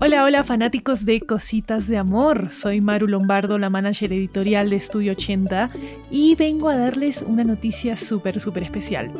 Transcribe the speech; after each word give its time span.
Hola, 0.00 0.24
hola 0.24 0.44
fanáticos 0.44 1.04
de 1.04 1.20
Cositas 1.20 1.88
de 1.88 1.98
Amor. 1.98 2.52
Soy 2.52 2.80
Maru 2.80 3.08
Lombardo, 3.08 3.58
la 3.58 3.68
manager 3.68 4.12
editorial 4.12 4.70
de 4.70 4.76
Estudio 4.76 5.12
80 5.12 5.70
y 6.10 6.36
vengo 6.36 6.68
a 6.68 6.76
darles 6.76 7.22
una 7.22 7.42
noticia 7.42 7.96
súper, 7.96 8.38
súper 8.38 8.62
especial. 8.62 9.10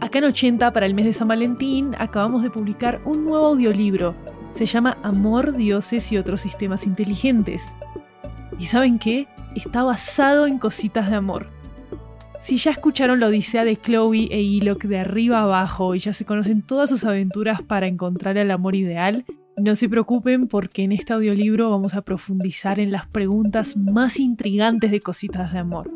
Acá 0.00 0.18
en 0.18 0.26
80, 0.26 0.72
para 0.72 0.84
el 0.84 0.94
mes 0.94 1.06
de 1.06 1.12
San 1.14 1.28
Valentín, 1.28 1.94
acabamos 1.98 2.42
de 2.42 2.50
publicar 2.50 3.00
un 3.06 3.24
nuevo 3.24 3.46
audiolibro. 3.46 4.14
Se 4.50 4.66
llama 4.66 4.98
Amor, 5.02 5.56
Dioses 5.56 6.12
y 6.12 6.18
otros 6.18 6.42
sistemas 6.42 6.86
inteligentes. 6.86 7.74
¿Y 8.58 8.66
saben 8.66 8.98
qué? 8.98 9.26
Está 9.56 9.82
basado 9.82 10.46
en 10.46 10.58
Cositas 10.58 11.08
de 11.08 11.16
Amor. 11.16 11.61
Si 12.42 12.56
ya 12.56 12.72
escucharon 12.72 13.20
la 13.20 13.28
odisea 13.28 13.64
de 13.64 13.76
Chloe 13.76 14.26
e 14.32 14.42
Ilok 14.42 14.82
de 14.86 14.98
arriba 14.98 15.42
abajo 15.42 15.94
y 15.94 16.00
ya 16.00 16.12
se 16.12 16.24
conocen 16.24 16.62
todas 16.62 16.90
sus 16.90 17.04
aventuras 17.04 17.62
para 17.62 17.86
encontrar 17.86 18.36
el 18.36 18.50
amor 18.50 18.74
ideal, 18.74 19.24
no 19.56 19.76
se 19.76 19.88
preocupen 19.88 20.48
porque 20.48 20.82
en 20.82 20.90
este 20.90 21.12
audiolibro 21.12 21.70
vamos 21.70 21.94
a 21.94 22.02
profundizar 22.02 22.80
en 22.80 22.90
las 22.90 23.06
preguntas 23.06 23.76
más 23.76 24.18
intrigantes 24.18 24.90
de 24.90 24.98
Cositas 24.98 25.52
de 25.52 25.60
Amor. 25.60 25.88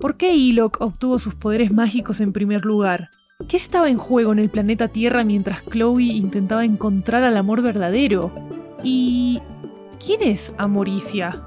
¿Por 0.00 0.16
qué 0.16 0.34
Ilok 0.34 0.80
obtuvo 0.80 1.18
sus 1.18 1.34
poderes 1.34 1.70
mágicos 1.70 2.22
en 2.22 2.32
primer 2.32 2.64
lugar? 2.64 3.10
¿Qué 3.46 3.58
estaba 3.58 3.90
en 3.90 3.98
juego 3.98 4.32
en 4.32 4.38
el 4.38 4.48
planeta 4.48 4.88
Tierra 4.88 5.22
mientras 5.22 5.66
Chloe 5.66 6.04
intentaba 6.04 6.64
encontrar 6.64 7.24
al 7.24 7.36
amor 7.36 7.60
verdadero? 7.60 8.32
¿Y 8.82 9.38
quién 10.02 10.22
es 10.22 10.54
Amoricia? 10.56 11.44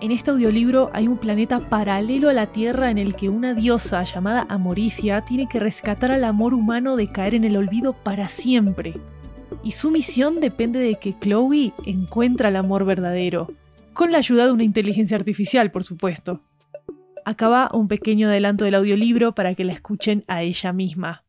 En 0.00 0.12
este 0.12 0.30
audiolibro 0.30 0.90
hay 0.92 1.08
un 1.08 1.18
planeta 1.18 1.60
paralelo 1.60 2.28
a 2.28 2.32
la 2.32 2.46
Tierra 2.46 2.90
en 2.90 2.98
el 2.98 3.16
que 3.16 3.28
una 3.28 3.54
diosa 3.54 4.02
llamada 4.04 4.46
Amoricia 4.48 5.22
tiene 5.22 5.48
que 5.48 5.60
rescatar 5.60 6.12
al 6.12 6.24
amor 6.24 6.54
humano 6.54 6.96
de 6.96 7.08
caer 7.08 7.34
en 7.34 7.44
el 7.44 7.56
olvido 7.56 7.92
para 7.92 8.28
siempre 8.28 8.94
y 9.62 9.72
su 9.72 9.90
misión 9.90 10.40
depende 10.40 10.78
de 10.78 10.96
que 10.96 11.14
Chloe 11.18 11.72
encuentre 11.86 12.48
el 12.48 12.56
amor 12.56 12.84
verdadero, 12.84 13.48
con 13.92 14.12
la 14.12 14.18
ayuda 14.18 14.46
de 14.46 14.52
una 14.52 14.64
inteligencia 14.64 15.16
artificial, 15.16 15.70
por 15.70 15.84
supuesto. 15.84 16.40
Acaba 17.24 17.70
un 17.72 17.88
pequeño 17.88 18.28
adelanto 18.28 18.64
del 18.64 18.76
audiolibro 18.76 19.34
para 19.34 19.54
que 19.54 19.64
la 19.64 19.72
escuchen 19.72 20.24
a 20.28 20.42
ella 20.42 20.72
misma. 20.72 21.24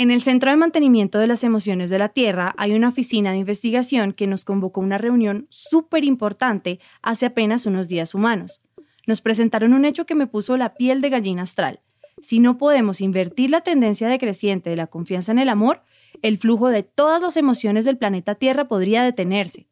En 0.00 0.10
el 0.10 0.22
Centro 0.22 0.50
de 0.50 0.56
Mantenimiento 0.56 1.18
de 1.18 1.26
las 1.26 1.44
Emociones 1.44 1.90
de 1.90 1.98
la 1.98 2.08
Tierra 2.08 2.54
hay 2.56 2.72
una 2.72 2.88
oficina 2.88 3.32
de 3.32 3.36
investigación 3.36 4.14
que 4.14 4.26
nos 4.26 4.46
convocó 4.46 4.80
a 4.80 4.84
una 4.84 4.96
reunión 4.96 5.46
súper 5.50 6.04
importante 6.04 6.80
hace 7.02 7.26
apenas 7.26 7.66
unos 7.66 7.86
días 7.86 8.14
humanos. 8.14 8.62
Nos 9.06 9.20
presentaron 9.20 9.74
un 9.74 9.84
hecho 9.84 10.06
que 10.06 10.14
me 10.14 10.26
puso 10.26 10.56
la 10.56 10.72
piel 10.72 11.02
de 11.02 11.10
gallina 11.10 11.42
astral 11.42 11.80
si 12.22 12.38
no 12.38 12.56
podemos 12.56 13.02
invertir 13.02 13.50
la 13.50 13.60
tendencia 13.60 14.08
decreciente 14.08 14.70
de 14.70 14.76
la 14.76 14.86
confianza 14.86 15.32
en 15.32 15.38
el 15.38 15.50
amor, 15.50 15.82
el 16.22 16.38
flujo 16.38 16.68
de 16.68 16.82
todas 16.82 17.20
las 17.20 17.36
emociones 17.36 17.84
del 17.84 17.98
planeta 17.98 18.36
Tierra 18.36 18.68
podría 18.68 19.02
detenerse. 19.02 19.66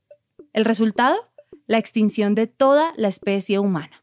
¿El 0.52 0.66
resultado? 0.66 1.16
La 1.66 1.78
extinción 1.78 2.34
de 2.34 2.46
toda 2.46 2.92
la 2.98 3.08
especie 3.08 3.58
humana. 3.58 4.02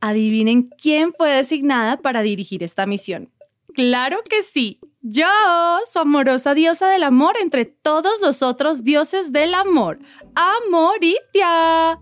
Adivinen 0.00 0.68
quién 0.68 1.14
fue 1.16 1.30
designada 1.30 1.96
para 1.96 2.20
dirigir 2.20 2.62
esta 2.62 2.84
misión. 2.84 3.30
Claro 3.74 4.18
que 4.28 4.42
sí, 4.42 4.77
yo, 5.00 5.26
su 5.90 5.98
amorosa 5.98 6.54
diosa 6.54 6.88
del 6.88 7.04
amor 7.04 7.36
entre 7.40 7.64
todos 7.64 8.20
los 8.20 8.42
otros 8.42 8.84
dioses 8.84 9.32
del 9.32 9.54
amor, 9.54 9.98
Amoritia. 10.34 12.00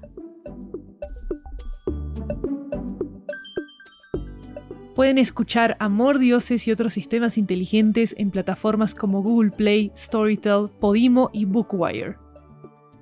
Pueden 4.95 5.19
escuchar 5.19 5.77
Amor, 5.79 6.19
Dioses 6.19 6.67
y 6.67 6.73
otros 6.73 6.95
sistemas 6.95 7.37
inteligentes 7.37 8.15
en 8.17 8.31
plataformas 8.31 8.95
como 8.95 9.23
Google 9.23 9.51
Play, 9.51 9.93
Storytel, 9.95 10.71
Podimo 10.81 11.29
y 11.35 11.45
Bookwire. 11.45 12.17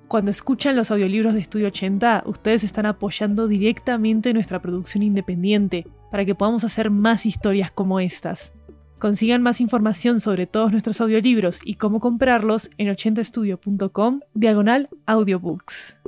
Cuando 0.08 0.32
escuchan 0.32 0.74
los 0.74 0.90
audiolibros 0.90 1.34
de 1.34 1.40
Estudio 1.40 1.68
80, 1.68 2.24
ustedes 2.26 2.64
están 2.64 2.86
apoyando 2.86 3.46
directamente 3.46 4.34
nuestra 4.34 4.60
producción 4.60 5.04
independiente 5.04 5.86
para 6.10 6.24
que 6.24 6.34
podamos 6.34 6.64
hacer 6.64 6.90
más 6.90 7.26
historias 7.26 7.70
como 7.70 8.00
estas. 8.00 8.52
Consigan 8.98 9.42
más 9.42 9.60
información 9.60 10.20
sobre 10.20 10.46
todos 10.46 10.72
nuestros 10.72 11.00
audiolibros 11.00 11.60
y 11.64 11.74
cómo 11.74 12.00
comprarlos 12.00 12.70
en 12.78 12.88
80estudio.com 12.88 14.20
diagonal 14.34 14.88
audiobooks. 15.06 15.98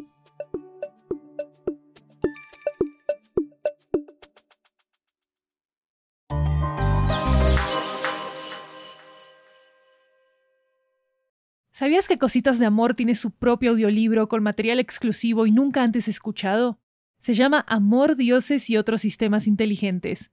¿Sabías 11.77 12.09
que 12.09 12.17
Cositas 12.17 12.59
de 12.59 12.65
Amor 12.65 12.95
tiene 12.95 13.15
su 13.15 13.33
propio 13.33 13.73
audiolibro 13.73 14.29
con 14.29 14.43
material 14.43 14.81
exclusivo 14.81 15.47
y 15.47 15.53
nunca 15.53 15.83
antes 15.83 16.09
escuchado? 16.09 16.81
Se 17.19 17.35
llama 17.35 17.67
Amor, 17.69 18.17
Dioses 18.17 18.71
y 18.71 18.79
otros 18.79 19.03
sistemas 19.03 19.47
inteligentes. 19.47 20.31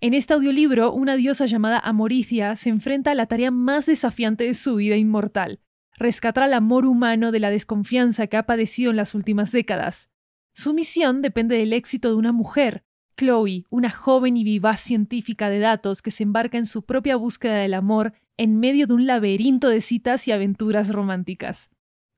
En 0.00 0.14
este 0.14 0.34
audiolibro, 0.34 0.92
una 0.92 1.16
diosa 1.16 1.46
llamada 1.46 1.78
Amoricia 1.78 2.56
se 2.56 2.68
enfrenta 2.68 3.12
a 3.12 3.14
la 3.14 3.26
tarea 3.26 3.50
más 3.50 3.86
desafiante 3.86 4.44
de 4.44 4.54
su 4.54 4.76
vida 4.76 4.96
inmortal, 4.96 5.60
rescatar 5.96 6.44
al 6.44 6.54
amor 6.54 6.84
humano 6.86 7.32
de 7.32 7.40
la 7.40 7.50
desconfianza 7.50 8.26
que 8.26 8.36
ha 8.36 8.46
padecido 8.46 8.90
en 8.90 8.96
las 8.96 9.14
últimas 9.14 9.52
décadas. 9.52 10.10
Su 10.52 10.74
misión 10.74 11.22
depende 11.22 11.56
del 11.56 11.72
éxito 11.72 12.08
de 12.08 12.14
una 12.14 12.32
mujer, 12.32 12.84
Chloe, 13.16 13.64
una 13.70 13.90
joven 13.90 14.36
y 14.36 14.44
vivaz 14.44 14.80
científica 14.80 15.48
de 15.48 15.60
datos 15.60 16.02
que 16.02 16.10
se 16.10 16.24
embarca 16.24 16.58
en 16.58 16.66
su 16.66 16.84
propia 16.84 17.16
búsqueda 17.16 17.54
del 17.54 17.74
amor 17.74 18.12
en 18.36 18.58
medio 18.58 18.86
de 18.86 18.94
un 18.94 19.06
laberinto 19.06 19.68
de 19.68 19.80
citas 19.80 20.26
y 20.26 20.32
aventuras 20.32 20.90
románticas. 20.90 21.70